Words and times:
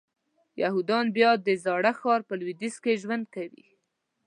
یهودیان 0.61 1.05
بیا 1.15 1.31
د 1.47 1.47
زاړه 1.63 1.91
ښار 1.99 2.21
په 2.29 2.33
لویدیځ 2.39 2.75
کې 2.83 2.99
ژوند 3.01 3.25
کوي. 3.35 3.65